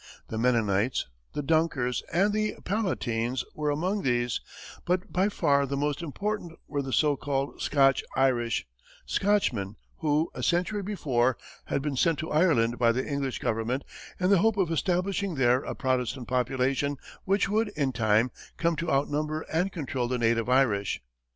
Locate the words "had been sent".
11.65-12.17